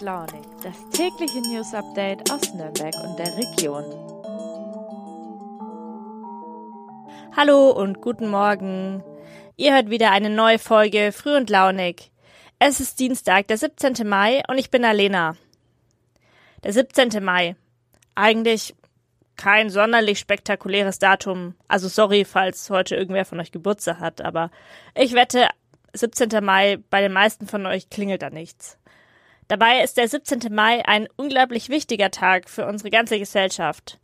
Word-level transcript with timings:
Launig, 0.00 0.46
das 0.62 0.74
tägliche 0.90 1.40
News 1.42 1.74
Update 1.74 2.30
aus 2.32 2.54
Nürnberg 2.54 2.94
und 3.04 3.18
der 3.18 3.36
Region. 3.36 3.84
Hallo 7.36 7.70
und 7.70 8.00
guten 8.00 8.28
Morgen. 8.28 9.02
Ihr 9.56 9.74
hört 9.74 9.90
wieder 9.90 10.10
eine 10.10 10.30
neue 10.30 10.58
Folge 10.58 11.12
Früh 11.12 11.36
und 11.36 11.50
Launig. 11.50 12.10
Es 12.58 12.80
ist 12.80 12.98
Dienstag, 12.98 13.48
der 13.48 13.58
17. 13.58 14.08
Mai 14.08 14.42
und 14.48 14.56
ich 14.56 14.70
bin 14.70 14.86
Alena. 14.86 15.36
Der 16.64 16.72
17. 16.72 17.22
Mai. 17.22 17.56
Eigentlich 18.14 18.74
kein 19.36 19.68
sonderlich 19.68 20.18
spektakuläres 20.18 20.98
Datum. 20.98 21.56
Also 21.68 21.88
sorry, 21.88 22.24
falls 22.24 22.70
heute 22.70 22.96
irgendwer 22.96 23.26
von 23.26 23.38
euch 23.38 23.52
Geburtstag 23.52 24.00
hat, 24.00 24.22
aber 24.22 24.50
ich 24.94 25.12
wette, 25.12 25.48
17. 25.92 26.42
Mai, 26.42 26.78
bei 26.88 27.02
den 27.02 27.12
meisten 27.12 27.46
von 27.46 27.66
euch 27.66 27.90
klingelt 27.90 28.22
da 28.22 28.30
nichts. 28.30 28.79
Dabei 29.50 29.82
ist 29.82 29.96
der 29.96 30.06
17. 30.06 30.54
Mai 30.54 30.86
ein 30.86 31.08
unglaublich 31.16 31.70
wichtiger 31.70 32.12
Tag 32.12 32.48
für 32.48 32.66
unsere 32.66 32.88
ganze 32.88 33.18
Gesellschaft. 33.18 33.98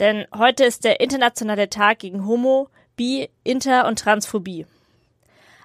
Denn 0.00 0.26
heute 0.34 0.64
ist 0.64 0.84
der 0.84 1.00
internationale 1.00 1.68
Tag 1.68 1.98
gegen 1.98 2.26
Homo, 2.26 2.70
Bi, 2.96 3.28
Inter 3.44 3.86
und 3.88 3.98
Transphobie. 3.98 4.64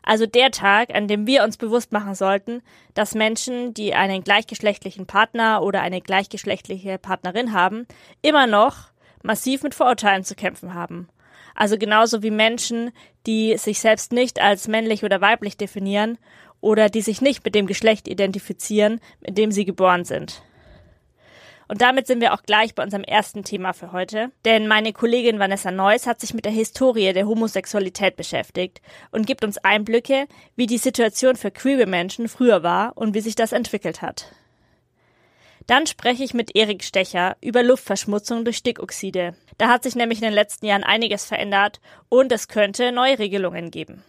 Also 0.03 0.25
der 0.25 0.51
Tag, 0.51 0.93
an 0.93 1.07
dem 1.07 1.27
wir 1.27 1.45
uns 1.45 1.55
bewusst 1.55 1.93
machen 1.93 2.13
sollten, 2.13 2.61
dass 2.93 3.15
Menschen, 3.15 3.73
die 3.73 3.93
einen 3.93 4.25
gleichgeschlechtlichen 4.25 5.05
Partner 5.05 5.63
oder 5.63 5.79
eine 5.79 6.01
gleichgeschlechtliche 6.01 6.97
Partnerin 6.97 7.53
haben, 7.53 7.87
immer 8.21 8.47
noch 8.47 8.89
massiv 9.23 9.63
mit 9.63 9.73
Vorurteilen 9.73 10.25
zu 10.25 10.35
kämpfen 10.35 10.73
haben. 10.73 11.07
Also 11.55 11.77
genauso 11.77 12.21
wie 12.21 12.31
Menschen, 12.31 12.91
die 13.25 13.55
sich 13.57 13.79
selbst 13.79 14.11
nicht 14.11 14.41
als 14.41 14.67
männlich 14.67 15.05
oder 15.05 15.21
weiblich 15.21 15.55
definieren 15.55 16.17
oder 16.61 16.89
die 16.89 17.01
sich 17.01 17.21
nicht 17.21 17.43
mit 17.43 17.55
dem 17.55 17.67
Geschlecht 17.67 18.07
identifizieren, 18.07 19.01
mit 19.19 19.37
dem 19.37 19.51
sie 19.51 19.65
geboren 19.65 20.05
sind. 20.05 20.41
Und 21.71 21.81
damit 21.81 22.05
sind 22.05 22.19
wir 22.19 22.33
auch 22.33 22.43
gleich 22.43 22.75
bei 22.75 22.83
unserem 22.83 23.05
ersten 23.05 23.45
Thema 23.45 23.71
für 23.71 23.93
heute. 23.93 24.31
Denn 24.43 24.67
meine 24.67 24.91
Kollegin 24.91 25.39
Vanessa 25.39 25.71
Neuss 25.71 26.05
hat 26.05 26.19
sich 26.19 26.33
mit 26.33 26.43
der 26.43 26.51
Historie 26.51 27.13
der 27.13 27.27
Homosexualität 27.27 28.17
beschäftigt 28.17 28.81
und 29.11 29.25
gibt 29.25 29.45
uns 29.45 29.57
Einblicke, 29.57 30.27
wie 30.57 30.65
die 30.65 30.77
Situation 30.77 31.37
für 31.37 31.49
queere 31.49 31.85
Menschen 31.85 32.27
früher 32.27 32.61
war 32.61 32.97
und 32.97 33.13
wie 33.13 33.21
sich 33.21 33.35
das 33.35 33.53
entwickelt 33.53 34.01
hat. 34.01 34.33
Dann 35.65 35.87
spreche 35.87 36.25
ich 36.25 36.33
mit 36.33 36.57
Erik 36.57 36.83
Stecher 36.83 37.37
über 37.39 37.63
Luftverschmutzung 37.63 38.43
durch 38.43 38.57
Stickoxide. 38.57 39.35
Da 39.57 39.69
hat 39.69 39.83
sich 39.83 39.95
nämlich 39.95 40.19
in 40.19 40.25
den 40.25 40.33
letzten 40.33 40.65
Jahren 40.65 40.83
einiges 40.83 41.23
verändert 41.23 41.79
und 42.09 42.33
es 42.33 42.49
könnte 42.49 42.91
neue 42.91 43.17
Regelungen 43.17 43.71
geben. 43.71 44.03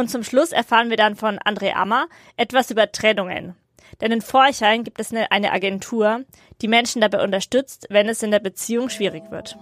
Und 0.00 0.08
zum 0.08 0.24
Schluss 0.24 0.50
erfahren 0.50 0.88
wir 0.88 0.96
dann 0.96 1.14
von 1.14 1.38
André 1.38 1.74
Ammer 1.74 2.08
etwas 2.38 2.70
über 2.70 2.90
Trennungen. 2.90 3.54
Denn 4.00 4.12
in 4.12 4.22
Forchheim 4.22 4.82
gibt 4.82 4.98
es 4.98 5.12
eine, 5.12 5.52
Agentur, 5.52 6.24
die 6.62 6.68
Menschen 6.68 7.02
dabei 7.02 7.22
unterstützt, 7.22 7.86
wenn 7.90 8.08
es 8.08 8.22
in 8.22 8.30
der 8.30 8.38
Beziehung 8.38 8.88
schwierig 8.88 9.30
wird. 9.30 9.58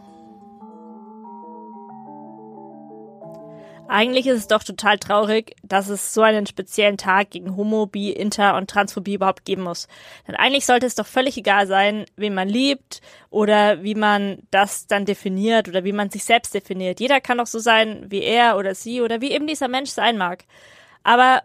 Eigentlich 3.91 4.27
ist 4.27 4.39
es 4.39 4.49
doch 4.49 4.63
total 4.63 4.99
traurig, 4.99 5.57
dass 5.63 5.89
es 5.89 6.13
so 6.13 6.21
einen 6.21 6.47
speziellen 6.47 6.99
Tag 6.99 7.31
gegen 7.31 7.57
Homo, 7.57 7.87
Bi, 7.87 8.11
Inter 8.11 8.57
und 8.57 8.69
Transphobie 8.69 9.15
überhaupt 9.15 9.47
geben 9.47 9.63
muss. 9.63 9.89
Denn 10.27 10.35
eigentlich 10.35 10.67
sollte 10.67 10.85
es 10.85 10.95
doch 10.95 11.07
völlig 11.07 11.39
egal 11.39 11.67
sein, 11.67 12.05
wen 12.15 12.35
man 12.35 12.51
liebt 12.51 13.01
oder 13.31 13.83
wie 13.83 13.95
man 13.95 14.43
das 14.51 14.87
dann 14.87 15.07
definiert 15.07 15.69
oder 15.69 15.85
wie 15.85 15.93
man 15.93 16.11
sich 16.11 16.25
selbst 16.25 16.53
definiert. 16.53 17.01
Jeder 17.01 17.23
kann 17.23 17.39
doch 17.39 17.47
so 17.47 17.59
sein, 17.59 18.05
wie 18.09 18.23
er 18.23 18.59
oder 18.59 18.75
sie 18.75 19.01
oder 19.01 19.23
wie 19.23 19.33
eben 19.33 19.47
dieser 19.47 19.69
Mensch 19.69 19.91
sein 19.91 20.19
mag. 20.19 20.45
Aber 21.03 21.43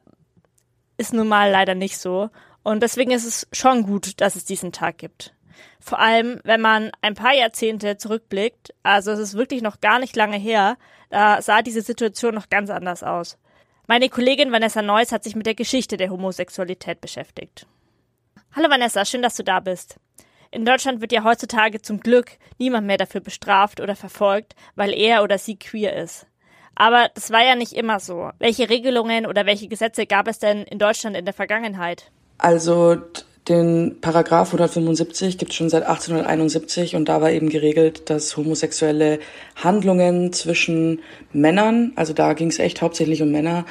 ist 0.97 1.13
nun 1.13 1.29
mal 1.29 1.49
leider 1.49 1.75
nicht 1.75 1.97
so. 1.97 2.29
Und 2.61 2.83
deswegen 2.83 3.11
ist 3.11 3.25
es 3.25 3.47
schon 3.53 3.83
gut, 3.83 4.19
dass 4.19 4.35
es 4.35 4.43
diesen 4.43 4.73
Tag 4.73 4.97
gibt. 4.97 5.33
Vor 5.79 5.99
allem, 5.99 6.39
wenn 6.43 6.61
man 6.61 6.91
ein 7.01 7.15
paar 7.15 7.33
Jahrzehnte 7.33 7.97
zurückblickt, 7.97 8.73
also 8.83 9.11
es 9.11 9.19
ist 9.19 9.33
wirklich 9.35 9.61
noch 9.61 9.81
gar 9.81 9.99
nicht 9.99 10.15
lange 10.15 10.37
her, 10.37 10.77
da 11.09 11.41
sah 11.41 11.61
diese 11.61 11.81
Situation 11.81 12.35
noch 12.35 12.49
ganz 12.49 12.69
anders 12.69 13.03
aus. 13.03 13.37
Meine 13.87 14.09
Kollegin 14.09 14.51
Vanessa 14.51 14.81
Neuss 14.81 15.11
hat 15.11 15.23
sich 15.23 15.35
mit 15.35 15.45
der 15.45 15.55
Geschichte 15.55 15.97
der 15.97 16.09
Homosexualität 16.09 17.01
beschäftigt. 17.01 17.67
Hallo 18.55 18.69
Vanessa, 18.69 19.03
schön, 19.03 19.21
dass 19.21 19.35
du 19.35 19.43
da 19.43 19.59
bist. 19.59 19.97
In 20.51 20.65
Deutschland 20.65 21.01
wird 21.01 21.11
ja 21.11 21.23
heutzutage 21.23 21.81
zum 21.81 21.99
Glück 21.99 22.37
niemand 22.59 22.85
mehr 22.85 22.97
dafür 22.97 23.21
bestraft 23.21 23.81
oder 23.81 23.95
verfolgt, 23.95 24.55
weil 24.75 24.93
er 24.93 25.23
oder 25.23 25.37
sie 25.37 25.57
queer 25.57 25.95
ist. 25.95 26.27
Aber 26.75 27.09
das 27.13 27.31
war 27.31 27.43
ja 27.43 27.55
nicht 27.55 27.73
immer 27.73 27.99
so. 27.99 28.29
Welche 28.39 28.69
Regelungen 28.69 29.25
oder 29.25 29.45
welche 29.45 29.67
Gesetze 29.67 30.05
gab 30.05 30.27
es 30.27 30.39
denn 30.39 30.63
in 30.63 30.79
Deutschland 30.79 31.17
in 31.17 31.25
der 31.25 31.33
Vergangenheit? 31.33 32.11
Also 32.37 33.01
den 33.49 33.97
Paragraph 33.99 34.47
175 34.49 35.37
gibt 35.37 35.51
es 35.51 35.57
schon 35.57 35.69
seit 35.69 35.83
1871 35.83 36.95
und 36.95 37.09
da 37.09 37.21
war 37.21 37.31
eben 37.31 37.49
geregelt, 37.49 38.09
dass 38.09 38.37
homosexuelle 38.37 39.19
Handlungen 39.55 40.31
zwischen 40.31 40.99
Männern, 41.33 41.91
also 41.95 42.13
da 42.13 42.33
ging 42.33 42.47
es 42.47 42.59
echt 42.59 42.81
hauptsächlich 42.81 43.21
um 43.21 43.31
Männer, 43.31 43.65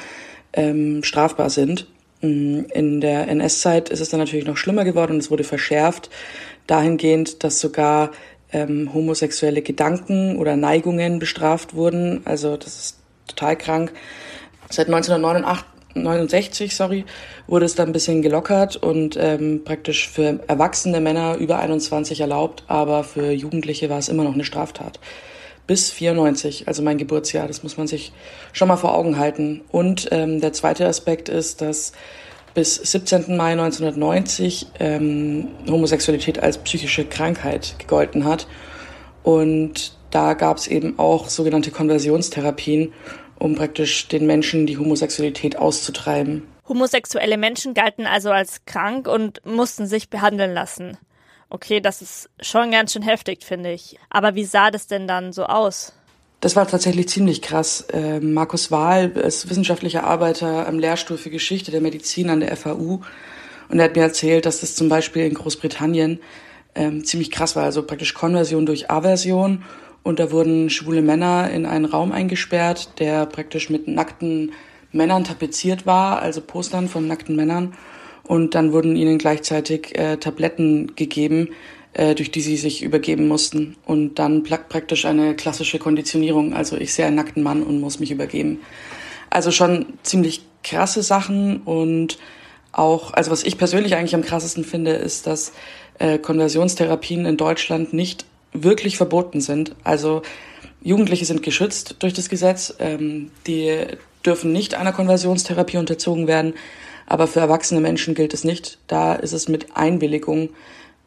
ähm, 0.53 1.03
strafbar 1.03 1.49
sind. 1.49 1.87
Mm, 2.21 2.65
in 2.73 3.01
der 3.01 3.27
NS-Zeit 3.27 3.89
ist 3.89 3.99
es 3.99 4.09
dann 4.09 4.19
natürlich 4.19 4.45
noch 4.45 4.57
schlimmer 4.57 4.83
geworden 4.83 5.13
und 5.13 5.19
es 5.19 5.31
wurde 5.31 5.43
verschärft, 5.43 6.11
dahingehend, 6.67 7.43
dass 7.43 7.59
sogar 7.59 8.11
ähm, 8.51 8.93
homosexuelle 8.93 9.63
Gedanken 9.63 10.37
oder 10.37 10.55
Neigungen 10.55 11.17
bestraft 11.17 11.73
wurden. 11.73 12.21
Also 12.25 12.57
das 12.57 12.77
ist 12.77 12.99
total 13.27 13.57
krank. 13.57 13.91
Seit 14.69 14.87
1989 14.87 15.72
69, 15.95 16.75
sorry, 16.75 17.05
wurde 17.47 17.65
es 17.65 17.75
dann 17.75 17.89
ein 17.89 17.93
bisschen 17.93 18.21
gelockert 18.21 18.75
und 18.75 19.17
ähm, 19.19 19.63
praktisch 19.63 20.09
für 20.09 20.39
erwachsene 20.47 20.99
Männer 20.99 21.37
über 21.37 21.59
21 21.59 22.21
erlaubt, 22.21 22.63
aber 22.67 23.03
für 23.03 23.31
Jugendliche 23.31 23.89
war 23.89 23.99
es 23.99 24.09
immer 24.09 24.23
noch 24.23 24.33
eine 24.33 24.43
Straftat. 24.43 24.99
Bis 25.65 25.91
94, 25.91 26.67
also 26.67 26.83
mein 26.83 26.97
Geburtsjahr, 26.97 27.47
das 27.47 27.63
muss 27.63 27.77
man 27.77 27.87
sich 27.87 28.11
schon 28.51 28.67
mal 28.67 28.75
vor 28.75 28.95
Augen 28.95 29.17
halten. 29.17 29.61
Und 29.71 30.09
ähm, 30.11 30.41
der 30.41 30.51
zweite 30.51 30.85
Aspekt 30.87 31.29
ist, 31.29 31.61
dass 31.61 31.93
bis 32.53 32.75
17. 32.75 33.37
Mai 33.37 33.53
1990 33.53 34.67
ähm, 34.79 35.47
Homosexualität 35.67 36.39
als 36.39 36.57
psychische 36.59 37.05
Krankheit 37.05 37.75
gegolten 37.79 38.25
hat. 38.25 38.47
Und 39.23 39.97
da 40.11 40.33
gab 40.33 40.57
es 40.57 40.67
eben 40.67 40.99
auch 40.99 41.29
sogenannte 41.29 41.71
Konversionstherapien 41.71 42.93
um 43.43 43.55
praktisch 43.55 44.07
den 44.07 44.25
Menschen 44.25 44.65
die 44.65 44.77
Homosexualität 44.77 45.57
auszutreiben. 45.57 46.43
Homosexuelle 46.65 47.37
Menschen 47.37 47.73
galten 47.73 48.07
also 48.07 48.31
als 48.31 48.63
krank 48.65 49.05
und 49.05 49.45
mussten 49.45 49.85
sich 49.85 50.09
behandeln 50.09 50.53
lassen. 50.53 50.97
Okay, 51.49 51.81
das 51.81 52.01
ist 52.01 52.29
schon 52.39 52.71
ganz 52.71 52.93
schön 52.93 53.01
heftig, 53.01 53.43
finde 53.43 53.73
ich. 53.73 53.99
Aber 54.09 54.35
wie 54.35 54.45
sah 54.45 54.71
das 54.71 54.87
denn 54.87 55.09
dann 55.09 55.33
so 55.33 55.43
aus? 55.43 55.91
Das 56.39 56.55
war 56.55 56.65
tatsächlich 56.67 57.09
ziemlich 57.09 57.41
krass. 57.41 57.81
Äh, 57.91 58.21
Markus 58.21 58.71
Wahl 58.71 59.11
ist 59.11 59.49
wissenschaftlicher 59.49 60.05
Arbeiter 60.05 60.65
am 60.65 60.79
Lehrstuhl 60.79 61.17
für 61.17 61.29
Geschichte 61.29 61.69
der 61.69 61.81
Medizin 61.81 62.29
an 62.29 62.39
der 62.39 62.55
FAU. 62.55 63.01
Und 63.67 63.79
er 63.79 63.85
hat 63.85 63.95
mir 63.97 64.03
erzählt, 64.03 64.45
dass 64.45 64.61
das 64.61 64.75
zum 64.75 64.87
Beispiel 64.87 65.25
in 65.25 65.33
Großbritannien 65.33 66.21
ähm, 66.75 67.03
ziemlich 67.03 67.29
krass 67.29 67.57
war. 67.57 67.65
Also 67.65 67.83
praktisch 67.83 68.13
Konversion 68.13 68.65
durch 68.65 68.89
Aversion 68.89 69.63
und 70.03 70.19
da 70.19 70.31
wurden 70.31 70.69
schwule 70.69 71.01
Männer 71.01 71.49
in 71.49 71.65
einen 71.65 71.85
Raum 71.85 72.11
eingesperrt, 72.11 72.99
der 72.99 73.25
praktisch 73.25 73.69
mit 73.69 73.87
nackten 73.87 74.51
Männern 74.91 75.23
tapeziert 75.23 75.85
war, 75.85 76.21
also 76.21 76.41
Postern 76.41 76.87
von 76.87 77.07
nackten 77.07 77.35
Männern. 77.35 77.73
Und 78.23 78.55
dann 78.55 78.71
wurden 78.71 78.95
ihnen 78.95 79.17
gleichzeitig 79.17 79.97
äh, 79.97 80.17
Tabletten 80.17 80.95
gegeben, 80.95 81.49
äh, 81.93 82.15
durch 82.15 82.31
die 82.31 82.41
sie 82.41 82.57
sich 82.57 82.83
übergeben 82.83 83.27
mussten. 83.27 83.75
Und 83.85 84.19
dann 84.19 84.43
praktisch 84.43 85.05
eine 85.05 85.35
klassische 85.35 85.79
Konditionierung. 85.79 86.53
Also 86.53 86.77
ich 86.77 86.93
sehe 86.93 87.05
einen 87.05 87.15
nackten 87.15 87.43
Mann 87.43 87.63
und 87.63 87.81
muss 87.81 87.99
mich 87.99 88.11
übergeben. 88.11 88.59
Also 89.29 89.51
schon 89.51 89.87
ziemlich 90.03 90.43
krasse 90.63 91.01
Sachen 91.03 91.57
und 91.63 92.17
auch, 92.71 93.13
also 93.13 93.31
was 93.31 93.43
ich 93.43 93.57
persönlich 93.57 93.95
eigentlich 93.95 94.15
am 94.15 94.23
krassesten 94.23 94.63
finde, 94.63 94.91
ist, 94.91 95.27
dass 95.27 95.53
äh, 95.99 96.17
Konversionstherapien 96.17 97.25
in 97.25 97.37
Deutschland 97.37 97.93
nicht 97.93 98.25
wirklich 98.53 98.97
verboten 98.97 99.41
sind. 99.41 99.75
Also 99.83 100.21
Jugendliche 100.81 101.25
sind 101.25 101.43
geschützt 101.43 101.97
durch 101.99 102.13
das 102.13 102.29
Gesetz. 102.29 102.75
Ähm, 102.79 103.31
die 103.47 103.85
dürfen 104.25 104.51
nicht 104.51 104.75
einer 104.75 104.93
Konversionstherapie 104.93 105.77
unterzogen 105.77 106.27
werden. 106.27 106.53
Aber 107.05 107.27
für 107.27 107.39
erwachsene 107.39 107.81
Menschen 107.81 108.15
gilt 108.15 108.33
es 108.33 108.43
nicht. 108.43 108.79
Da 108.87 109.13
ist 109.13 109.33
es 109.33 109.49
mit 109.49 109.75
Einwilligung 109.75 110.49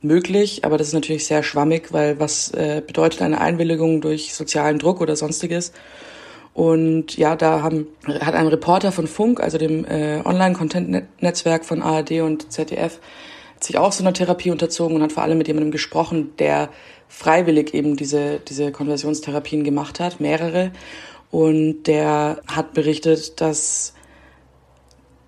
möglich, 0.03 0.65
aber 0.65 0.77
das 0.79 0.89
ist 0.89 0.93
natürlich 0.93 1.27
sehr 1.27 1.43
schwammig, 1.43 1.93
weil 1.93 2.21
was 2.21 2.51
äh, 2.51 2.83
bedeutet 2.87 3.23
eine 3.23 3.41
Einwilligung 3.41 4.01
durch 4.01 4.35
sozialen 4.35 4.79
Druck 4.79 5.01
oder 5.01 5.17
sonstiges? 5.17 5.73
Und 6.53 7.17
ja, 7.19 7.37
da 7.37 7.63
haben, 7.63 7.87
hat 8.07 8.35
ein 8.35 8.47
Reporter 8.47 8.93
von 8.93 9.07
Funk, 9.07 9.41
also 9.41 9.59
dem 9.59 9.85
äh, 9.85 10.23
Online-Content-Netzwerk 10.25 11.65
von 11.65 11.83
ARD 11.83 12.23
und 12.23 12.51
ZDF, 12.51 12.99
sich 13.61 13.77
auch 13.79 13.93
so 13.93 14.03
einer 14.03 14.13
Therapie 14.13 14.51
unterzogen 14.51 14.97
und 14.97 15.03
hat 15.03 15.13
vor 15.13 15.23
allem 15.23 15.39
mit 15.39 15.49
jemandem 15.49 15.71
gesprochen, 15.71 16.33
der 16.39 16.71
freiwillig 17.09 17.75
eben 17.75 17.97
diese, 17.97 18.41
diese 18.41 18.73
Konversionstherapien 18.73 19.65
gemacht 19.65 20.01
hat, 20.01 20.21
mehrere. 20.21 20.73
Und 21.31 21.85
der 21.85 22.41
hat 22.47 22.75
berichtet, 22.75 23.41
dass 23.41 23.95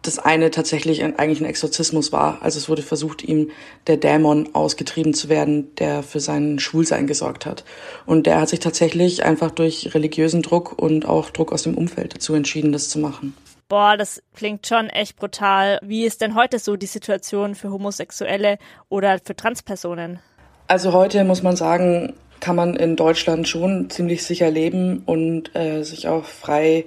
das 0.03 0.19
eine 0.19 0.51
tatsächlich 0.51 1.05
eigentlich 1.05 1.41
ein 1.41 1.47
Exorzismus 1.47 2.13
war. 2.13 2.41
Also 2.41 2.59
es 2.59 2.69
wurde 2.69 2.83
versucht, 2.83 3.23
ihm 3.23 3.51
der 3.87 3.97
Dämon 3.97 4.55
ausgetrieben 4.55 5.13
zu 5.13 5.29
werden, 5.29 5.75
der 5.77 6.03
für 6.03 6.21
sein 6.21 6.59
Schwulsein 6.59 7.07
gesorgt 7.07 7.47
hat. 7.47 7.65
Und 8.07 8.27
der 8.27 8.41
hat 8.41 8.49
sich 8.49 8.61
tatsächlich 8.61 9.25
einfach 9.25 9.51
durch 9.51 9.95
religiösen 9.95 10.43
Druck 10.43 10.79
und 10.81 11.07
auch 11.07 11.31
Druck 11.31 11.53
aus 11.53 11.65
dem 11.65 11.77
Umfeld 11.77 12.15
dazu 12.15 12.35
entschieden, 12.35 12.73
das 12.73 12.89
zu 12.89 12.99
machen. 12.99 13.35
Boah, 13.69 13.99
das 13.99 14.23
klingt 14.35 14.67
schon 14.67 14.89
echt 14.89 15.17
brutal. 15.17 15.79
Wie 15.83 16.07
ist 16.07 16.23
denn 16.23 16.35
heute 16.35 16.59
so 16.59 16.77
die 16.77 16.87
Situation 16.87 17.55
für 17.55 17.71
Homosexuelle 17.71 18.59
oder 18.89 19.19
für 19.23 19.37
Transpersonen? 19.37 20.21
Also 20.69 20.93
heute 20.93 21.25
muss 21.25 21.43
man 21.43 21.57
sagen, 21.57 22.13
kann 22.41 22.55
man 22.55 22.77
in 22.77 22.95
Deutschland 22.95 23.49
schon 23.49 23.89
ziemlich 23.89 24.23
sicher 24.23 24.51
leben 24.51 25.03
und 25.07 25.57
äh, 25.57 25.83
sich 25.83 26.09
auch 26.09 26.25
frei 26.25 26.85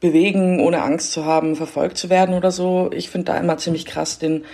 bewegen, 0.00 0.58
ohne 0.58 0.82
Angst 0.82 1.12
zu 1.12 1.24
haben, 1.24 1.54
verfolgt 1.54 1.98
zu 1.98 2.10
werden 2.10 2.34
oder 2.34 2.50
so. 2.50 2.90
Ich 2.92 3.08
finde 3.08 3.32
da 3.32 3.38
immer 3.38 3.58
ziemlich 3.58 3.86
krass, 3.86 4.18
den 4.18 4.44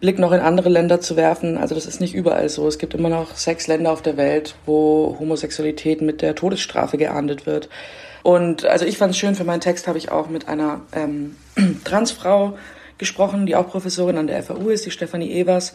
Blick 0.00 0.18
noch 0.18 0.32
in 0.32 0.40
andere 0.40 0.68
Länder 0.70 1.00
zu 1.00 1.16
werfen. 1.16 1.56
Also 1.56 1.76
das 1.76 1.86
ist 1.86 2.00
nicht 2.00 2.14
überall 2.14 2.48
so. 2.48 2.66
Es 2.66 2.78
gibt 2.78 2.94
immer 2.94 3.08
noch 3.08 3.36
sechs 3.36 3.68
Länder 3.68 3.92
auf 3.92 4.02
der 4.02 4.16
Welt, 4.16 4.56
wo 4.66 5.16
Homosexualität 5.20 6.02
mit 6.02 6.20
der 6.20 6.34
Todesstrafe 6.34 6.98
geahndet 6.98 7.46
wird. 7.46 7.68
Und 8.24 8.64
also 8.64 8.86
ich 8.86 8.98
fand 8.98 9.12
es 9.12 9.18
schön, 9.18 9.36
für 9.36 9.44
meinen 9.44 9.60
Text 9.60 9.86
habe 9.86 9.98
ich 9.98 10.10
auch 10.10 10.28
mit 10.28 10.48
einer 10.48 10.80
ähm, 10.92 11.36
Transfrau 11.84 12.58
gesprochen, 12.98 13.46
die 13.46 13.54
auch 13.54 13.68
Professorin 13.68 14.18
an 14.18 14.26
der 14.26 14.42
FAU 14.42 14.68
ist, 14.70 14.84
die 14.84 14.90
Stefanie 14.90 15.30
Evers. 15.30 15.74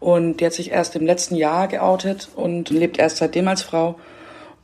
Und 0.00 0.38
die 0.38 0.46
hat 0.46 0.52
sich 0.52 0.70
erst 0.70 0.96
im 0.96 1.06
letzten 1.06 1.36
Jahr 1.36 1.68
geoutet 1.68 2.28
und 2.34 2.70
lebt 2.70 2.98
erst 2.98 3.18
seitdem 3.18 3.48
als 3.48 3.62
Frau. 3.62 3.96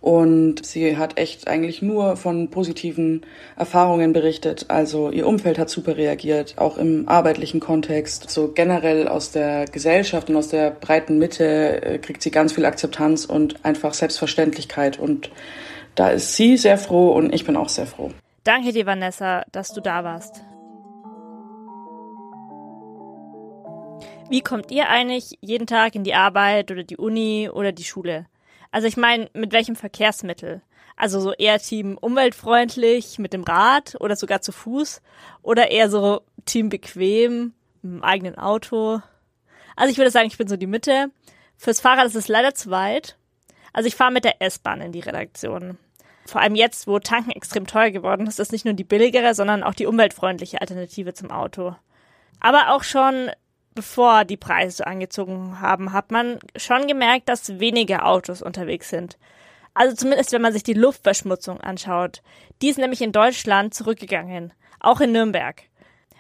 Und 0.02 0.66
sie 0.66 0.96
hat 0.96 1.16
echt 1.16 1.46
eigentlich 1.46 1.80
nur 1.80 2.16
von 2.16 2.50
positiven 2.50 3.24
Erfahrungen 3.56 4.12
berichtet. 4.12 4.66
Also 4.66 5.10
ihr 5.10 5.28
Umfeld 5.28 5.60
hat 5.60 5.70
super 5.70 5.96
reagiert, 5.96 6.54
auch 6.58 6.76
im 6.76 7.08
arbeitlichen 7.08 7.60
Kontext. 7.60 8.28
So 8.28 8.48
generell 8.48 9.06
aus 9.06 9.30
der 9.30 9.66
Gesellschaft 9.66 10.28
und 10.28 10.36
aus 10.36 10.48
der 10.48 10.72
breiten 10.72 11.18
Mitte 11.18 11.82
äh, 11.82 11.98
kriegt 11.98 12.20
sie 12.20 12.32
ganz 12.32 12.52
viel 12.52 12.64
Akzeptanz 12.64 13.24
und 13.26 13.64
einfach 13.64 13.94
Selbstverständlichkeit. 13.94 14.98
Und 14.98 15.30
da 15.94 16.08
ist 16.08 16.34
sie 16.34 16.56
sehr 16.56 16.78
froh 16.78 17.12
und 17.12 17.32
ich 17.32 17.44
bin 17.44 17.56
auch 17.56 17.68
sehr 17.68 17.86
froh. 17.86 18.10
Danke 18.42 18.72
dir, 18.72 18.86
Vanessa, 18.86 19.44
dass 19.52 19.72
du 19.72 19.80
da 19.80 20.02
warst. 20.02 20.42
Wie 24.28 24.40
kommt 24.40 24.70
ihr 24.70 24.88
eigentlich 24.88 25.38
jeden 25.40 25.66
Tag 25.66 25.94
in 25.94 26.04
die 26.04 26.14
Arbeit 26.14 26.70
oder 26.70 26.84
die 26.84 26.96
Uni 26.96 27.50
oder 27.52 27.72
die 27.72 27.84
Schule? 27.84 28.26
Also 28.70 28.88
ich 28.88 28.96
meine, 28.96 29.28
mit 29.34 29.52
welchem 29.52 29.76
Verkehrsmittel? 29.76 30.62
Also 30.96 31.20
so 31.20 31.32
eher 31.32 31.58
Team 31.58 31.98
umweltfreundlich 31.98 33.18
mit 33.18 33.32
dem 33.32 33.44
Rad 33.44 33.96
oder 34.00 34.16
sogar 34.16 34.40
zu 34.40 34.52
Fuß 34.52 35.02
oder 35.42 35.70
eher 35.70 35.90
so 35.90 36.22
Team 36.44 36.68
bequem 36.68 37.52
mit 37.82 37.92
dem 37.92 38.04
eigenen 38.04 38.38
Auto? 38.38 39.00
Also 39.76 39.90
ich 39.90 39.98
würde 39.98 40.10
sagen, 40.10 40.28
ich 40.28 40.38
bin 40.38 40.48
so 40.48 40.56
die 40.56 40.66
Mitte. 40.66 41.10
Fürs 41.56 41.80
Fahrrad 41.80 42.06
ist 42.06 42.16
es 42.16 42.28
leider 42.28 42.54
zu 42.54 42.70
weit. 42.70 43.16
Also 43.72 43.86
ich 43.86 43.96
fahre 43.96 44.12
mit 44.12 44.24
der 44.24 44.40
S-Bahn 44.40 44.80
in 44.80 44.92
die 44.92 45.00
Redaktion. 45.00 45.78
Vor 46.26 46.40
allem 46.40 46.54
jetzt, 46.54 46.86
wo 46.86 46.98
Tanken 46.98 47.30
extrem 47.32 47.66
teuer 47.66 47.90
geworden 47.90 48.26
ist, 48.26 48.38
ist 48.38 48.52
nicht 48.52 48.64
nur 48.64 48.74
die 48.74 48.84
billigere, 48.84 49.34
sondern 49.34 49.62
auch 49.62 49.74
die 49.74 49.86
umweltfreundliche 49.86 50.60
Alternative 50.60 51.14
zum 51.14 51.30
Auto. 51.30 51.74
Aber 52.40 52.70
auch 52.70 52.82
schon 52.82 53.30
bevor 53.74 54.24
die 54.24 54.36
Preise 54.36 54.86
angezogen 54.86 55.60
haben, 55.60 55.92
hat 55.92 56.10
man 56.10 56.38
schon 56.56 56.86
gemerkt, 56.86 57.28
dass 57.28 57.58
weniger 57.58 58.06
Autos 58.06 58.42
unterwegs 58.42 58.90
sind. 58.90 59.18
Also 59.74 59.96
zumindest, 59.96 60.32
wenn 60.32 60.42
man 60.42 60.52
sich 60.52 60.62
die 60.62 60.74
Luftverschmutzung 60.74 61.60
anschaut. 61.60 62.22
Die 62.60 62.68
ist 62.68 62.78
nämlich 62.78 63.00
in 63.00 63.12
Deutschland 63.12 63.74
zurückgegangen, 63.74 64.52
auch 64.80 65.00
in 65.00 65.12
Nürnberg. 65.12 65.62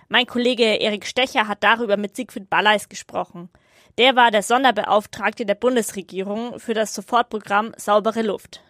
Mein 0.08 0.26
Kollege 0.26 0.64
Erik 0.64 1.06
Stecher 1.06 1.48
hat 1.48 1.62
darüber 1.62 1.96
mit 1.96 2.16
Siegfried 2.16 2.50
Balleis 2.50 2.88
gesprochen. 2.88 3.50
Der 3.98 4.16
war 4.16 4.30
der 4.30 4.42
Sonderbeauftragte 4.42 5.44
der 5.44 5.54
Bundesregierung 5.54 6.58
für 6.58 6.74
das 6.74 6.94
Sofortprogramm 6.94 7.72
Saubere 7.76 8.22
Luft. 8.22 8.62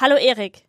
Hallo 0.00 0.16
Erik. 0.16 0.62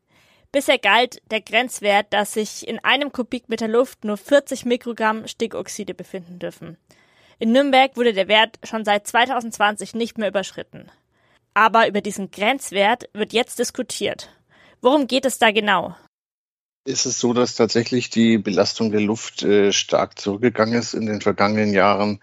Bisher 0.51 0.77
galt 0.77 1.21
der 1.31 1.41
Grenzwert, 1.41 2.07
dass 2.11 2.33
sich 2.33 2.67
in 2.67 2.79
einem 2.79 3.11
Kubikmeter 3.11 3.67
Luft 3.67 4.03
nur 4.03 4.17
40 4.17 4.65
Mikrogramm 4.65 5.25
Stickoxide 5.27 5.93
befinden 5.93 6.39
dürfen. 6.39 6.77
In 7.41 7.53
Nürnberg 7.53 7.97
wurde 7.97 8.13
der 8.13 8.27
Wert 8.27 8.59
schon 8.63 8.85
seit 8.85 9.07
2020 9.07 9.95
nicht 9.95 10.19
mehr 10.19 10.27
überschritten. 10.27 10.91
Aber 11.55 11.87
über 11.87 11.99
diesen 11.99 12.29
Grenzwert 12.29 13.09
wird 13.13 13.33
jetzt 13.33 13.57
diskutiert. 13.57 14.29
Worum 14.79 15.07
geht 15.07 15.25
es 15.25 15.39
da 15.39 15.49
genau? 15.49 15.95
Ist 16.85 17.07
es 17.07 17.19
so, 17.19 17.33
dass 17.33 17.55
tatsächlich 17.55 18.11
die 18.11 18.37
Belastung 18.37 18.91
der 18.91 19.01
Luft 19.01 19.41
äh, 19.41 19.71
stark 19.71 20.19
zurückgegangen 20.19 20.75
ist 20.75 20.93
in 20.93 21.07
den 21.07 21.19
vergangenen 21.19 21.73
Jahren? 21.73 22.19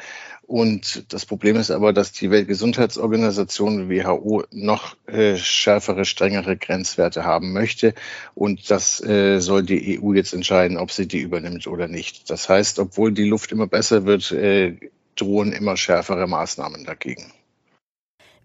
Und 0.47 1.13
das 1.13 1.27
Problem 1.27 1.57
ist 1.57 1.73
aber, 1.73 1.93
dass 1.93 2.13
die 2.13 2.31
Weltgesundheitsorganisation 2.31 3.91
WHO 3.91 4.45
noch 4.53 4.97
äh, 5.07 5.37
schärfere, 5.37 6.05
strengere 6.05 6.57
Grenzwerte 6.57 7.25
haben 7.25 7.53
möchte. 7.53 7.93
Und 8.37 8.71
das 8.71 9.03
äh, 9.03 9.41
soll 9.41 9.65
die 9.65 10.01
EU 10.01 10.13
jetzt 10.13 10.33
entscheiden, 10.33 10.77
ob 10.77 10.93
sie 10.93 11.09
die 11.09 11.21
übernimmt 11.21 11.67
oder 11.67 11.89
nicht. 11.89 12.31
Das 12.31 12.49
heißt, 12.49 12.79
obwohl 12.79 13.11
die 13.11 13.29
Luft 13.29 13.51
immer 13.51 13.67
besser 13.67 14.07
wird, 14.07 14.31
äh, 14.31 14.77
drohen 15.21 15.53
immer 15.53 15.77
schärfere 15.77 16.27
Maßnahmen 16.27 16.85
dagegen. 16.85 17.33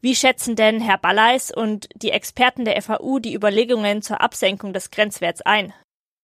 Wie 0.02 0.16
schätzen 0.16 0.58
denn 0.58 0.82
Herr 0.82 0.98
Balleis 0.98 1.50
und 1.50 1.88
die 1.96 2.12
Experten 2.12 2.66
der 2.66 2.82
FAU 2.82 3.20
die 3.20 3.34
Überlegungen 3.34 4.02
zur 4.02 4.20
Absenkung 4.20 4.74
des 4.74 4.92
Grenzwerts 4.92 5.42
ein? 5.42 5.74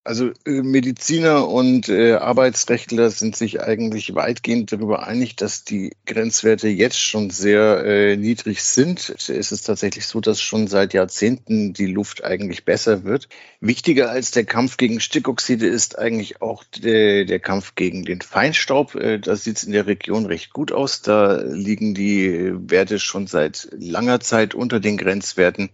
Also 0.09 0.31
äh, 0.47 0.63
Mediziner 0.63 1.47
und 1.47 1.87
äh, 1.87 2.13
Arbeitsrechtler 2.13 3.11
sind 3.11 3.35
sich 3.35 3.61
eigentlich 3.61 4.15
weitgehend 4.15 4.71
darüber 4.71 5.05
einig, 5.05 5.35
dass 5.35 5.65
die 5.65 5.95
Grenzwerte 6.07 6.67
jetzt 6.67 6.99
schon 6.99 7.29
sehr 7.29 7.85
äh, 7.85 8.17
niedrig 8.17 8.63
sind. 8.63 9.13
Es 9.15 9.29
ist 9.29 9.67
tatsächlich 9.67 10.07
so, 10.07 10.19
dass 10.19 10.41
schon 10.41 10.65
seit 10.65 10.95
Jahrzehnten 10.95 11.73
die 11.73 11.85
Luft 11.85 12.23
eigentlich 12.23 12.65
besser 12.65 13.03
wird. 13.03 13.29
Wichtiger 13.59 14.09
als 14.09 14.31
der 14.31 14.45
Kampf 14.45 14.77
gegen 14.77 14.99
Stickoxide 14.99 15.67
ist 15.67 15.99
eigentlich 15.99 16.41
auch 16.41 16.63
der, 16.63 17.25
der 17.25 17.39
Kampf 17.39 17.75
gegen 17.75 18.03
den 18.03 18.21
Feinstaub. 18.21 18.95
Äh, 18.95 19.19
da 19.19 19.35
sieht 19.35 19.57
es 19.57 19.63
in 19.63 19.73
der 19.73 19.85
Region 19.85 20.25
recht 20.25 20.53
gut 20.53 20.71
aus. 20.71 21.03
Da 21.03 21.39
liegen 21.39 21.93
die 21.93 22.51
Werte 22.67 22.97
schon 22.97 23.27
seit 23.27 23.67
langer 23.77 24.21
Zeit 24.21 24.55
unter 24.55 24.79
den 24.79 24.97
Grenzwerten. 24.97 25.69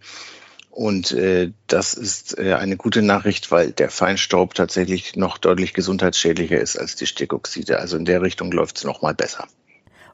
Und 0.75 1.13
äh, 1.13 1.53
das 1.67 1.93
ist 1.93 2.37
äh, 2.37 2.53
eine 2.53 2.75
gute 2.75 3.01
Nachricht, 3.01 3.49
weil 3.49 3.71
der 3.71 3.89
Feinstaub 3.89 4.55
tatsächlich 4.55 5.15
noch 5.15 5.37
deutlich 5.37 5.73
gesundheitsschädlicher 5.73 6.59
ist 6.59 6.75
als 6.75 6.97
die 6.97 7.05
Stickoxide. 7.07 7.79
Also 7.79 7.95
in 7.95 8.03
der 8.03 8.21
Richtung 8.21 8.51
läuft 8.51 8.75
es 8.77 8.83
noch 8.83 9.01
mal 9.01 9.13
besser. 9.13 9.47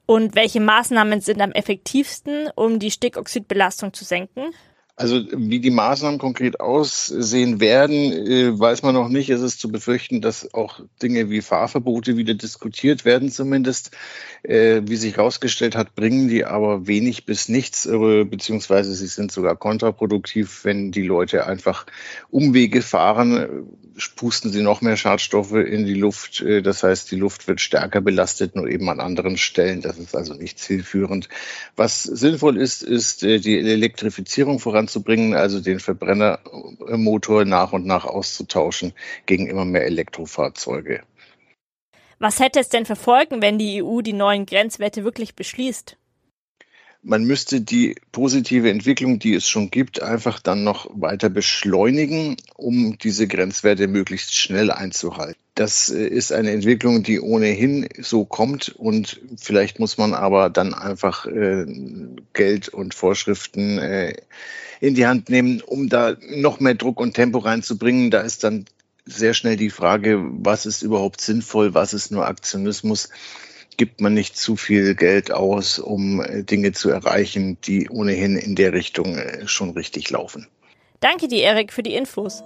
Und 0.05 0.35
welche 0.35 0.59
Maßnahmen 0.59 1.19
sind 1.19 1.41
am 1.41 1.51
effektivsten, 1.51 2.47
um 2.53 2.77
die 2.77 2.91
Stickoxidbelastung 2.91 3.93
zu 3.93 4.05
senken? 4.05 4.53
Also 5.01 5.23
wie 5.31 5.59
die 5.59 5.71
Maßnahmen 5.71 6.19
konkret 6.19 6.59
aussehen 6.59 7.59
werden, 7.59 8.13
äh, 8.13 8.59
weiß 8.59 8.83
man 8.83 8.93
noch 8.93 9.09
nicht. 9.09 9.31
Es 9.31 9.41
ist 9.41 9.59
zu 9.59 9.71
befürchten, 9.71 10.21
dass 10.21 10.53
auch 10.53 10.79
Dinge 11.01 11.31
wie 11.31 11.41
Fahrverbote 11.41 12.17
wieder 12.17 12.35
diskutiert 12.35 13.03
werden 13.03 13.31
zumindest. 13.31 13.89
Äh, 14.43 14.81
wie 14.85 14.95
sich 14.95 15.17
herausgestellt 15.17 15.75
hat, 15.75 15.95
bringen 15.95 16.27
die 16.27 16.45
aber 16.45 16.85
wenig 16.85 17.25
bis 17.25 17.49
nichts, 17.49 17.87
äh, 17.87 18.23
beziehungsweise 18.23 18.93
sie 18.93 19.07
sind 19.07 19.31
sogar 19.31 19.55
kontraproduktiv, 19.55 20.65
wenn 20.65 20.91
die 20.91 21.03
Leute 21.03 21.47
einfach 21.47 21.87
Umwege 22.29 22.83
fahren, 22.83 23.67
pusten 24.15 24.51
sie 24.51 24.61
noch 24.61 24.81
mehr 24.81 24.97
Schadstoffe 24.97 25.53
in 25.53 25.85
die 25.85 25.93
Luft. 25.93 26.43
Das 26.63 26.81
heißt, 26.81 27.11
die 27.11 27.17
Luft 27.17 27.47
wird 27.47 27.61
stärker 27.61 28.01
belastet, 28.01 28.55
nur 28.55 28.67
eben 28.67 28.89
an 28.89 28.99
anderen 28.99 29.37
Stellen. 29.37 29.81
Das 29.81 29.97
ist 29.97 30.15
also 30.15 30.33
nicht 30.33 30.57
zielführend. 30.59 31.29
Was 31.75 32.03
sinnvoll 32.03 32.57
ist, 32.57 32.81
ist 32.81 33.21
die 33.21 33.59
Elektrifizierung 33.59 34.59
voran 34.59 34.87
voranzubringen, 34.91 35.33
also 35.33 35.59
den 35.61 35.79
Verbrennermotor 35.79 37.45
nach 37.45 37.73
und 37.73 37.85
nach 37.85 38.05
auszutauschen 38.05 38.93
gegen 39.25 39.47
immer 39.47 39.65
mehr 39.65 39.85
Elektrofahrzeuge. 39.85 41.01
Was 42.19 42.39
hätte 42.39 42.59
es 42.59 42.69
denn 42.69 42.85
für 42.85 42.95
Folgen, 42.95 43.41
wenn 43.41 43.57
die 43.57 43.81
EU 43.81 44.01
die 44.01 44.13
neuen 44.13 44.45
Grenzwerte 44.45 45.03
wirklich 45.03 45.35
beschließt? 45.35 45.97
Man 47.03 47.23
müsste 47.23 47.61
die 47.61 47.95
positive 48.11 48.69
Entwicklung, 48.69 49.17
die 49.17 49.33
es 49.33 49.47
schon 49.49 49.71
gibt, 49.71 50.03
einfach 50.03 50.39
dann 50.39 50.63
noch 50.63 50.87
weiter 50.93 51.29
beschleunigen, 51.29 52.37
um 52.55 52.97
diese 52.99 53.27
Grenzwerte 53.27 53.87
möglichst 53.87 54.35
schnell 54.35 54.69
einzuhalten. 54.69 55.39
Das 55.55 55.89
äh, 55.89 56.05
ist 56.05 56.31
eine 56.31 56.51
Entwicklung, 56.51 57.01
die 57.01 57.19
ohnehin 57.19 57.89
so 57.99 58.23
kommt 58.23 58.69
und 58.69 59.19
vielleicht 59.37 59.79
muss 59.79 59.97
man 59.97 60.13
aber 60.13 60.49
dann 60.49 60.73
einfach 60.75 61.25
äh, 61.25 61.65
Geld 62.33 62.69
und 62.69 62.93
Vorschriften 62.93 63.79
äh, 63.79 64.13
in 64.79 64.95
die 64.95 65.07
Hand 65.07 65.29
nehmen, 65.29 65.61
um 65.61 65.89
da 65.89 66.15
noch 66.29 66.59
mehr 66.59 66.75
Druck 66.75 66.99
und 66.99 67.13
Tempo 67.15 67.39
reinzubringen. 67.39 68.11
Da 68.11 68.21
ist 68.21 68.43
dann 68.43 68.65
sehr 69.05 69.33
schnell 69.33 69.57
die 69.57 69.69
Frage, 69.69 70.19
was 70.23 70.65
ist 70.65 70.83
überhaupt 70.83 71.21
sinnvoll, 71.21 71.73
was 71.73 71.93
ist 71.93 72.11
nur 72.11 72.27
Aktionismus 72.27 73.09
gibt 73.81 73.99
man 73.99 74.13
nicht 74.13 74.37
zu 74.37 74.57
viel 74.57 74.93
Geld 74.93 75.31
aus, 75.31 75.79
um 75.79 76.21
äh, 76.21 76.43
Dinge 76.43 76.71
zu 76.71 76.91
erreichen, 76.91 77.57
die 77.61 77.89
ohnehin 77.89 78.37
in 78.37 78.53
der 78.53 78.73
Richtung 78.73 79.17
äh, 79.17 79.47
schon 79.47 79.71
richtig 79.71 80.11
laufen. 80.11 80.47
Danke 80.99 81.27
dir, 81.27 81.41
Erik, 81.41 81.73
für 81.73 81.81
die 81.81 81.95
Infos. 81.95 82.43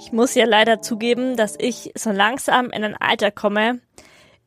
Ich 0.00 0.10
muss 0.10 0.34
ja 0.34 0.46
leider 0.46 0.80
zugeben, 0.80 1.36
dass 1.36 1.54
ich 1.58 1.92
so 1.98 2.12
langsam 2.12 2.70
in 2.70 2.82
ein 2.82 2.96
Alter 2.96 3.30
komme, 3.30 3.80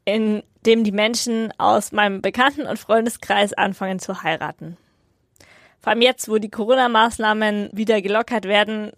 in 0.05 0.41
dem 0.65 0.83
die 0.83 0.91
Menschen 0.91 1.53
aus 1.59 1.91
meinem 1.91 2.23
Bekannten- 2.23 2.65
und 2.65 2.79
Freundeskreis 2.79 3.53
anfangen 3.53 3.99
zu 3.99 4.23
heiraten. 4.23 4.75
Vor 5.81 5.91
allem 5.91 6.01
jetzt, 6.01 6.27
wo 6.27 6.39
die 6.39 6.49
Corona-Maßnahmen 6.49 7.69
wieder 7.73 8.01
gelockert 8.01 8.45
werden, 8.45 8.89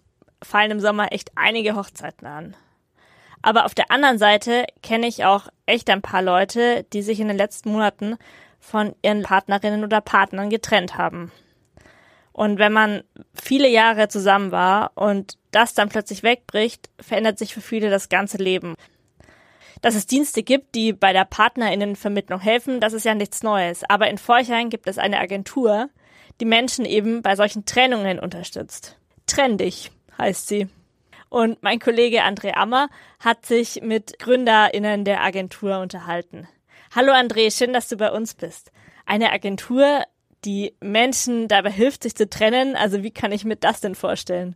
fallen 0.42 0.72
im 0.72 0.80
Sommer 0.80 1.12
echt 1.12 1.32
einige 1.36 1.76
Hochzeiten 1.76 2.26
an. 2.26 2.56
Aber 3.42 3.66
auf 3.66 3.74
der 3.74 3.92
anderen 3.92 4.18
Seite 4.18 4.66
kenne 4.84 5.08
ich 5.08 5.26
auch 5.26 5.48
echt 5.66 5.90
ein 5.90 6.02
paar 6.02 6.22
Leute, 6.22 6.86
die 6.94 7.02
sich 7.02 7.20
in 7.20 7.28
den 7.28 7.38
letzten 7.38 7.72
Monaten 7.72 8.18
von 8.60 8.96
ihren 9.02 9.24
Partnerinnen 9.24 9.84
oder 9.84 10.02
Partnern 10.02 10.50
getrennt 10.50 10.98
haben. 10.98 11.32
Und 12.34 12.58
wenn 12.60 12.74
man 12.74 13.04
viele 13.34 13.68
Jahre 13.68 14.08
zusammen 14.08 14.52
war 14.52 14.92
und 14.96 15.38
das 15.52 15.74
dann 15.74 15.90
plötzlich 15.90 16.24
wegbricht, 16.24 16.90
verändert 17.00 17.38
sich 17.38 17.54
für 17.54 17.62
viele 17.62 17.90
das 17.90 18.10
ganze 18.10 18.38
Leben. 18.38 18.76
Dass 19.82 19.96
es 19.96 20.08
Dienste 20.08 20.44
gibt, 20.44 20.76
die 20.76 20.94
bei 20.94 21.14
der 21.14 21.26
Partnerinnenvermittlung 21.26 22.40
helfen, 22.40 22.80
das 22.82 22.94
ist 22.94 23.06
ja 23.06 23.16
nichts 23.16 23.44
Neues. 23.44 23.84
Aber 23.90 24.10
in 24.10 24.18
Forchheim 24.18 24.70
gibt 24.70 24.88
es 24.88 24.98
eine 24.98 25.20
Agentur, 25.20 25.90
die 26.40 26.46
Menschen 26.46 26.86
eben 26.86 27.22
bei 27.22 27.36
solchen 27.36 27.66
Trennungen 27.66 28.20
unterstützt. 28.20 28.98
Trendig 29.26 29.92
heißt 30.18 30.48
sie. 30.48 30.68
Und 31.30 31.62
mein 31.62 31.80
Kollege 31.80 32.24
André 32.24 32.56
Ammer 32.56 32.90
hat 33.20 33.46
sich 33.46 33.82
mit 33.84 34.18
GründerInnen 34.18 35.06
der 35.06 35.24
Agentur 35.24 35.80
unterhalten. 35.80 36.48
Hallo 36.94 37.12
André, 37.14 37.56
schön, 37.56 37.72
dass 37.72 37.88
du 37.88 37.98
bei 37.98 38.12
uns 38.12 38.34
bist. 38.34 38.72
Eine 39.06 39.32
Agentur, 39.32 40.02
die 40.44 40.74
Menschen 40.82 41.48
dabei 41.48 41.72
hilft, 41.72 42.02
sich 42.02 42.16
zu 42.16 42.28
trennen. 42.28 42.76
Also 42.76 43.04
wie 43.04 43.12
kann 43.12 43.32
ich 43.32 43.46
mir 43.46 43.58
das 43.58 43.80
denn 43.80 43.94
vorstellen? 43.94 44.56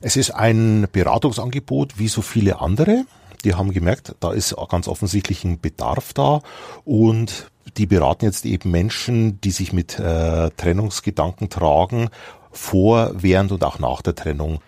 Es 0.00 0.16
ist 0.16 0.30
ein 0.30 0.86
Beratungsangebot 0.92 1.98
wie 1.98 2.08
so 2.08 2.22
viele 2.22 2.60
andere. 2.60 3.04
Die 3.44 3.54
haben 3.54 3.72
gemerkt, 3.72 4.14
da 4.20 4.32
ist 4.32 4.54
ganz 4.68 4.86
offensichtlich 4.86 5.44
ein 5.44 5.60
Bedarf 5.60 6.12
da 6.12 6.40
und 6.84 7.50
die 7.76 7.86
beraten 7.86 8.26
jetzt 8.26 8.44
eben 8.44 8.70
Menschen, 8.70 9.40
die 9.40 9.50
sich 9.50 9.72
mit 9.72 9.98
äh, 9.98 10.50
Trennungsgedanken 10.50 11.48
tragen, 11.48 12.10
vor, 12.52 13.12
während 13.14 13.52
und 13.52 13.64
auch 13.64 13.78
nach 13.78 14.02
der 14.02 14.14
Trennung. 14.14 14.60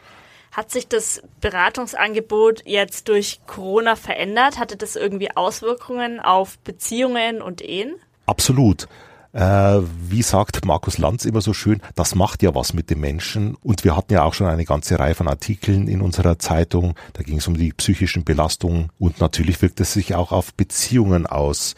Hat 0.53 0.71
sich 0.71 0.87
das 0.87 1.23
Beratungsangebot 1.41 2.67
jetzt 2.67 3.09
durch 3.09 3.41
Corona 3.47 3.97
verändert? 3.97 4.59
Hatte 4.59 4.77
das 4.77 4.97
irgendwie 4.97 5.35
Auswirkungen 5.35 6.21
auf 6.21 6.59
Beziehungen 6.59 7.41
und 7.41 7.63
Ehen? 7.63 7.95
Absolut. 8.27 8.87
Äh, 9.33 9.81
wie 10.11 10.21
sagt 10.21 10.67
Markus 10.67 10.99
Lanz 10.99 11.25
immer 11.25 11.41
so 11.41 11.55
schön, 11.55 11.81
das 11.95 12.15
macht 12.15 12.43
ja 12.43 12.55
was 12.55 12.75
mit 12.75 12.91
den 12.91 13.01
Menschen. 13.01 13.55
Und 13.63 13.83
wir 13.83 13.97
hatten 13.97 14.13
ja 14.13 14.25
auch 14.25 14.35
schon 14.35 14.47
eine 14.47 14.67
ganze 14.67 14.99
Reihe 14.99 15.15
von 15.15 15.27
Artikeln 15.27 15.89
in 15.89 16.03
unserer 16.03 16.39
Zeitung. 16.39 16.97
Da 17.15 17.23
ging 17.23 17.39
es 17.39 17.49
um 17.49 17.57
die 17.57 17.73
psychischen 17.73 18.25
Belastungen 18.25 18.91
und 18.99 19.21
natürlich 19.21 19.63
wirkt 19.63 19.81
es 19.81 19.95
sich 19.95 20.15
auch 20.15 20.33
auf 20.33 20.53
Beziehungen 20.53 21.27
aus 21.27 21.77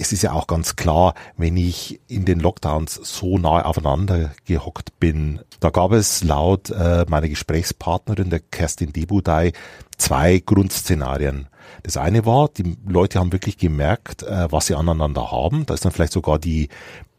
es 0.00 0.12
ist 0.12 0.22
ja 0.22 0.32
auch 0.32 0.46
ganz 0.46 0.76
klar, 0.76 1.14
wenn 1.36 1.56
ich 1.56 2.00
in 2.08 2.24
den 2.24 2.40
Lockdowns 2.40 2.94
so 2.94 3.36
nahe 3.36 3.66
aufeinander 3.66 4.32
gehockt 4.46 4.98
bin, 4.98 5.40
da 5.60 5.68
gab 5.68 5.92
es 5.92 6.24
laut 6.24 6.70
äh, 6.70 7.04
meiner 7.08 7.28
Gesprächspartnerin, 7.28 8.30
der 8.30 8.40
Kerstin 8.40 8.92
Debudai, 8.94 9.52
zwei 9.98 10.38
Grundszenarien. 10.38 11.48
Das 11.82 11.98
eine 11.98 12.24
war, 12.24 12.48
die 12.48 12.76
Leute 12.86 13.18
haben 13.18 13.32
wirklich 13.32 13.58
gemerkt, 13.58 14.22
äh, 14.22 14.50
was 14.50 14.66
sie 14.66 14.74
aneinander 14.74 15.30
haben. 15.30 15.66
Da 15.66 15.74
ist 15.74 15.84
dann 15.84 15.92
vielleicht 15.92 16.14
sogar 16.14 16.38
die 16.38 16.70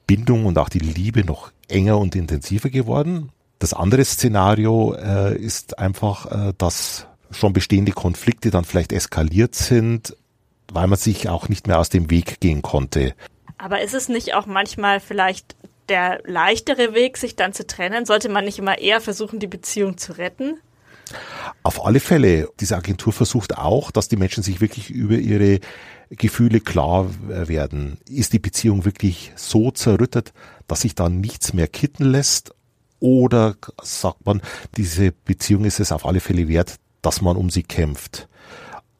Bindung 0.07 0.45
und 0.47 0.57
auch 0.57 0.69
die 0.69 0.79
Liebe 0.79 1.23
noch 1.23 1.51
enger 1.67 1.99
und 1.99 2.15
intensiver 2.15 2.69
geworden. 2.69 3.29
Das 3.59 3.73
andere 3.73 4.03
Szenario 4.03 4.95
äh, 4.95 5.37
ist 5.37 5.77
einfach, 5.77 6.25
äh, 6.31 6.53
dass 6.57 7.05
schon 7.29 7.53
bestehende 7.53 7.91
Konflikte 7.91 8.49
dann 8.49 8.65
vielleicht 8.65 8.91
eskaliert 8.91 9.53
sind, 9.55 10.17
weil 10.73 10.87
man 10.87 10.97
sich 10.97 11.29
auch 11.29 11.49
nicht 11.49 11.67
mehr 11.67 11.79
aus 11.79 11.89
dem 11.89 12.09
Weg 12.09 12.39
gehen 12.39 12.61
konnte. 12.61 13.13
Aber 13.57 13.81
ist 13.81 13.93
es 13.93 14.09
nicht 14.09 14.33
auch 14.33 14.45
manchmal 14.45 14.99
vielleicht 14.99 15.55
der 15.89 16.21
leichtere 16.25 16.93
Weg, 16.93 17.17
sich 17.17 17.35
dann 17.35 17.53
zu 17.53 17.67
trennen? 17.67 18.05
Sollte 18.05 18.29
man 18.29 18.45
nicht 18.45 18.57
immer 18.57 18.79
eher 18.79 19.01
versuchen, 19.01 19.39
die 19.39 19.47
Beziehung 19.47 19.97
zu 19.97 20.17
retten? 20.17 20.59
Auf 21.63 21.85
alle 21.85 21.99
Fälle. 21.99 22.49
Diese 22.59 22.77
Agentur 22.77 23.11
versucht 23.11 23.57
auch, 23.57 23.91
dass 23.91 24.07
die 24.07 24.15
Menschen 24.15 24.43
sich 24.43 24.61
wirklich 24.61 24.89
über 24.89 25.15
ihre 25.15 25.59
Gefühle 26.09 26.61
klar 26.61 27.09
werden. 27.27 27.99
Ist 28.07 28.33
die 28.33 28.39
Beziehung 28.39 28.85
wirklich 28.85 29.33
so 29.35 29.71
zerrüttet, 29.71 30.33
dass 30.67 30.81
sich 30.81 30.95
da 30.95 31.09
nichts 31.09 31.53
mehr 31.53 31.67
kitten 31.67 32.05
lässt? 32.05 32.55
Oder 32.99 33.55
sagt 33.81 34.25
man, 34.25 34.41
diese 34.77 35.11
Beziehung 35.11 35.65
ist 35.65 35.79
es 35.79 35.91
auf 35.91 36.05
alle 36.05 36.19
Fälle 36.19 36.47
wert, 36.47 36.75
dass 37.01 37.21
man 37.21 37.35
um 37.35 37.49
sie 37.49 37.63
kämpft? 37.63 38.29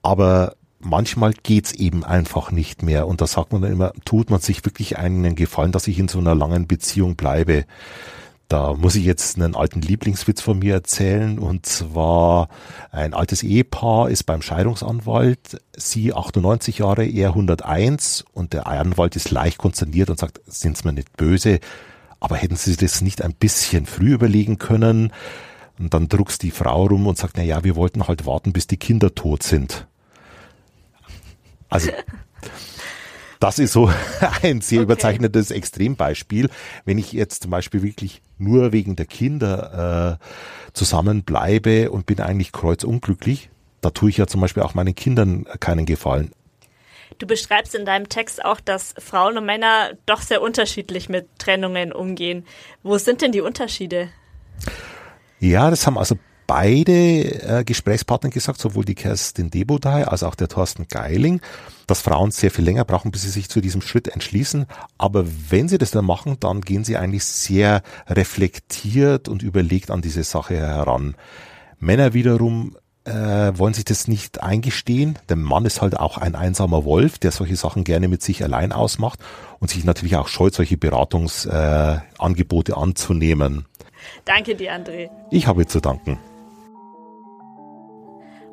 Aber 0.01 0.56
manchmal 0.83 1.33
geht's 1.33 1.71
eben 1.73 2.03
einfach 2.03 2.51
nicht 2.51 2.83
mehr. 2.83 3.07
Und 3.07 3.21
da 3.21 3.27
sagt 3.27 3.51
man 3.51 3.61
dann 3.61 3.71
immer, 3.71 3.93
tut 4.05 4.29
man 4.29 4.39
sich 4.39 4.63
wirklich 4.65 4.97
einen 4.97 5.35
Gefallen, 5.35 5.71
dass 5.71 5.88
ich 5.88 6.00
in 6.00 6.07
so 6.07 6.19
einer 6.19 6.35
langen 6.35 6.67
Beziehung 6.67 7.15
bleibe. 7.15 7.65
Da 8.51 8.73
muss 8.73 8.95
ich 8.95 9.05
jetzt 9.05 9.38
einen 9.38 9.55
alten 9.55 9.81
Lieblingswitz 9.81 10.41
von 10.41 10.59
mir 10.59 10.73
erzählen. 10.73 11.39
Und 11.39 11.65
zwar 11.65 12.50
ein 12.91 13.13
altes 13.13 13.43
Ehepaar 13.43 14.09
ist 14.09 14.25
beim 14.25 14.41
Scheidungsanwalt, 14.41 15.61
sie 15.77 16.13
98 16.13 16.79
Jahre, 16.79 17.05
er 17.05 17.29
101 17.29 18.25
und 18.33 18.51
der 18.51 18.67
Anwalt 18.67 19.15
ist 19.15 19.31
leicht 19.31 19.57
konsterniert 19.57 20.09
und 20.09 20.19
sagt, 20.19 20.41
sind 20.47 20.75
Sie 20.77 20.85
mir 20.85 20.91
nicht 20.91 21.15
böse, 21.15 21.61
aber 22.19 22.35
hätten 22.35 22.57
Sie 22.57 22.75
das 22.75 23.00
nicht 23.00 23.21
ein 23.21 23.33
bisschen 23.33 23.85
früh 23.85 24.11
überlegen 24.11 24.57
können? 24.57 25.13
Und 25.79 25.93
dann 25.93 26.09
druckst 26.09 26.43
die 26.43 26.51
Frau 26.51 26.88
rum 26.88 27.07
und 27.07 27.17
sagt, 27.17 27.38
na 27.38 27.43
ja, 27.43 27.63
wir 27.63 27.77
wollten 27.77 28.09
halt 28.09 28.25
warten, 28.25 28.51
bis 28.51 28.67
die 28.67 28.75
Kinder 28.75 29.15
tot 29.15 29.43
sind. 29.43 29.88
Also 31.72 31.90
das 33.40 33.58
ist 33.58 33.74
so 33.74 33.92
ein 34.44 34.62
sehr 34.62 34.80
okay. 34.80 34.84
überzeichnetes 34.84 35.50
Extrembeispiel. 35.50 36.50
Wenn 36.86 37.00
ich 37.00 37.12
jetzt 37.12 37.42
zum 37.42 37.51
Beispiel 37.51 37.82
wirklich 37.82 38.22
nur 38.38 38.72
wegen 38.72 38.96
der 38.96 39.08
Kinder 39.08 40.20
äh, 40.22 40.74
zusammenbleibe 40.74 41.90
und 41.90 42.06
bin 42.06 42.20
eigentlich 42.20 42.51
kreuzunglücklich, 42.51 43.50
da 43.82 43.90
tue 43.90 44.12
ich 44.12 44.18
ja 44.18 44.28
zum 44.28 44.42
Beispiel 44.42 44.62
auch 44.62 44.75
meinen 44.75 44.94
Kindern 44.94 45.46
keinen 45.60 45.88
Gefallen. 45.88 46.32
Du 47.18 47.25
beschreibst 47.25 47.74
in 47.75 47.86
deinem 47.86 48.10
Text 48.10 48.44
auch, 48.46 48.60
dass 48.60 48.94
Frauen 48.98 49.38
und 49.38 49.46
Männer 49.46 49.92
doch 50.06 50.22
sehr 50.22 50.42
unterschiedlich 50.42 51.10
mit 51.10 51.28
Trennungen 51.40 51.92
umgehen. 51.92 52.46
Wo 52.84 52.98
sind 52.98 53.22
denn 53.22 53.32
die 53.32 53.42
Unterschiede? 53.42 54.10
Ja, 55.40 55.70
das 55.70 55.86
haben 55.88 55.98
also 55.98 56.16
beide 56.51 57.60
äh, 57.60 57.63
Gesprächspartner 57.63 58.29
gesagt, 58.29 58.60
sowohl 58.60 58.84
die 58.84 58.93
Kerstin 58.93 59.50
Debodai 59.50 60.03
als 60.05 60.22
auch 60.22 60.36
der 60.36 60.50
Thorsten 60.50 60.89
Geiling, 60.89 61.39
dass 61.88 62.01
Frauen 62.01 62.31
sehr 62.31 62.51
viel 62.51 62.65
länger 62.65 62.84
brauchen, 62.84 63.10
bis 63.10 63.22
sie 63.22 63.29
sich 63.29 63.48
zu 63.48 63.62
diesem 63.62 63.81
Schritt 63.81 64.10
entschließen. 64.10 64.65
Aber 64.98 65.24
wenn 65.50 65.70
sie 65.70 65.77
das 65.77 65.91
dann 65.91 66.03
machen, 66.03 66.36
dann 66.41 66.60
gehen 66.60 66.84
sie 66.84 66.98
eigentlich 66.98 67.24
sehr 67.24 67.84
reflektiert 68.05 69.29
und 69.29 69.43
überlegt 69.43 69.91
an 69.91 70.01
diese 70.01 70.24
Sache 70.24 70.58
heran. 70.58 71.15
Männer 71.79 72.13
wiederum 72.13 72.75
äh, 73.05 73.13
wollen 73.55 73.74
sich 73.74 73.86
das 73.86 74.10
nicht 74.10 74.43
eingestehen. 74.43 75.17
Der 75.29 75.38
Mann 75.38 75.63
ist 75.63 75.81
halt 75.81 75.98
auch 75.98 76.17
ein 76.17 76.36
einsamer 76.36 76.84
Wolf, 76.84 77.17
der 77.17 77.31
solche 77.31 77.55
Sachen 77.55 77.86
gerne 77.86 78.10
mit 78.10 78.24
sich 78.24 78.43
allein 78.43 78.74
ausmacht 78.74 79.22
und 79.60 79.70
sich 79.70 79.86
natürlich 79.86 80.17
auch 80.17 80.27
scheut, 80.27 80.53
solche 80.53 80.75
Beratungsangebote 80.75 82.74
äh, 82.74 82.75
anzunehmen. 82.75 83.67
Danke 84.25 84.53
dir, 84.55 84.74
André. 84.74 85.10
Ich 85.29 85.48
habe 85.48 85.65
zu 85.65 85.79
danken. 85.79 86.20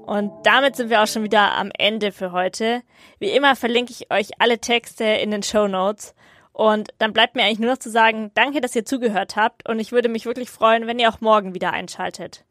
Und 0.08 0.32
damit 0.44 0.74
sind 0.74 0.88
wir 0.88 1.02
auch 1.02 1.06
schon 1.06 1.22
wieder 1.22 1.52
am 1.52 1.70
Ende 1.76 2.12
für 2.12 2.32
heute. 2.32 2.80
Wie 3.18 3.28
immer 3.28 3.54
verlinke 3.56 3.92
ich 3.92 4.10
euch 4.10 4.30
alle 4.40 4.58
Texte 4.58 5.04
in 5.04 5.30
den 5.30 5.42
Show 5.42 5.68
Notes. 5.68 6.14
Und 6.54 6.88
dann 6.96 7.12
bleibt 7.12 7.36
mir 7.36 7.42
eigentlich 7.42 7.58
nur 7.58 7.72
noch 7.72 7.78
zu 7.78 7.90
sagen, 7.90 8.30
danke, 8.32 8.62
dass 8.62 8.74
ihr 8.74 8.86
zugehört 8.86 9.36
habt. 9.36 9.68
Und 9.68 9.80
ich 9.80 9.92
würde 9.92 10.08
mich 10.08 10.24
wirklich 10.24 10.48
freuen, 10.48 10.86
wenn 10.86 10.98
ihr 10.98 11.10
auch 11.10 11.20
morgen 11.20 11.52
wieder 11.52 11.74
einschaltet. 11.74 12.46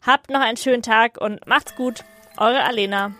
Habt 0.00 0.30
noch 0.30 0.40
einen 0.40 0.56
schönen 0.56 0.82
Tag 0.82 1.20
und 1.20 1.46
macht's 1.46 1.76
gut. 1.76 2.02
Eure 2.38 2.64
Alena. 2.64 3.12